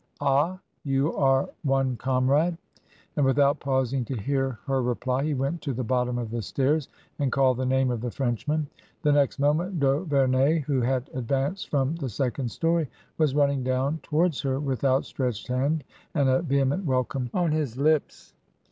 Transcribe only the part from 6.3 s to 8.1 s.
the stairs and called the name of the